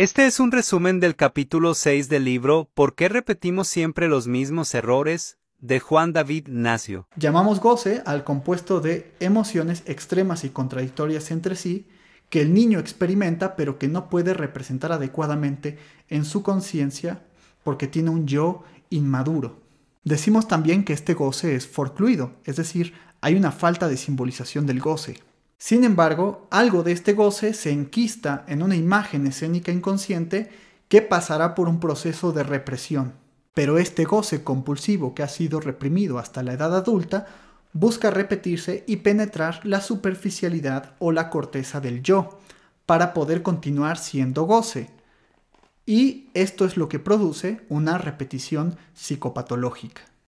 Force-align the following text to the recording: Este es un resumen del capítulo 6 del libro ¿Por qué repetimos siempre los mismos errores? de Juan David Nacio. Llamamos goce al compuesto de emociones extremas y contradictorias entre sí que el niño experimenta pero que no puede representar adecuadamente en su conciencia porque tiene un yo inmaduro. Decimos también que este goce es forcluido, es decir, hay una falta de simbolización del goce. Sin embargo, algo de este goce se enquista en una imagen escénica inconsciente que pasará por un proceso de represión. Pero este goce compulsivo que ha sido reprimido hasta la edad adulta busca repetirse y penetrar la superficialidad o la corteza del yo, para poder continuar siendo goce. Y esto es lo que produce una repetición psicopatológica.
Este 0.00 0.24
es 0.24 0.40
un 0.40 0.50
resumen 0.50 0.98
del 0.98 1.14
capítulo 1.14 1.74
6 1.74 2.08
del 2.08 2.24
libro 2.24 2.70
¿Por 2.72 2.94
qué 2.94 3.10
repetimos 3.10 3.68
siempre 3.68 4.08
los 4.08 4.26
mismos 4.26 4.74
errores? 4.74 5.36
de 5.58 5.78
Juan 5.78 6.14
David 6.14 6.48
Nacio. 6.48 7.06
Llamamos 7.16 7.60
goce 7.60 8.02
al 8.06 8.24
compuesto 8.24 8.80
de 8.80 9.12
emociones 9.20 9.82
extremas 9.84 10.44
y 10.44 10.48
contradictorias 10.48 11.30
entre 11.30 11.54
sí 11.54 11.86
que 12.30 12.40
el 12.40 12.54
niño 12.54 12.78
experimenta 12.78 13.56
pero 13.56 13.78
que 13.78 13.88
no 13.88 14.08
puede 14.08 14.32
representar 14.32 14.90
adecuadamente 14.90 15.76
en 16.08 16.24
su 16.24 16.42
conciencia 16.42 17.22
porque 17.62 17.86
tiene 17.86 18.08
un 18.08 18.26
yo 18.26 18.64
inmaduro. 18.88 19.60
Decimos 20.02 20.48
también 20.48 20.86
que 20.86 20.94
este 20.94 21.12
goce 21.12 21.56
es 21.56 21.66
forcluido, 21.66 22.32
es 22.46 22.56
decir, 22.56 22.94
hay 23.20 23.34
una 23.34 23.52
falta 23.52 23.86
de 23.86 23.98
simbolización 23.98 24.64
del 24.64 24.80
goce. 24.80 25.20
Sin 25.62 25.84
embargo, 25.84 26.48
algo 26.50 26.82
de 26.82 26.92
este 26.92 27.12
goce 27.12 27.52
se 27.52 27.70
enquista 27.70 28.46
en 28.48 28.62
una 28.62 28.76
imagen 28.76 29.26
escénica 29.26 29.70
inconsciente 29.70 30.50
que 30.88 31.02
pasará 31.02 31.54
por 31.54 31.68
un 31.68 31.80
proceso 31.80 32.32
de 32.32 32.42
represión. 32.42 33.12
Pero 33.52 33.76
este 33.76 34.06
goce 34.06 34.42
compulsivo 34.42 35.14
que 35.14 35.22
ha 35.22 35.28
sido 35.28 35.60
reprimido 35.60 36.18
hasta 36.18 36.42
la 36.42 36.54
edad 36.54 36.74
adulta 36.74 37.26
busca 37.74 38.10
repetirse 38.10 38.84
y 38.86 38.96
penetrar 38.96 39.60
la 39.64 39.82
superficialidad 39.82 40.94
o 40.98 41.12
la 41.12 41.28
corteza 41.28 41.78
del 41.78 42.02
yo, 42.02 42.40
para 42.86 43.12
poder 43.12 43.42
continuar 43.42 43.98
siendo 43.98 44.44
goce. 44.44 44.88
Y 45.84 46.30
esto 46.32 46.64
es 46.64 46.78
lo 46.78 46.88
que 46.88 46.98
produce 47.00 47.60
una 47.68 47.98
repetición 47.98 48.78
psicopatológica. 48.94 50.09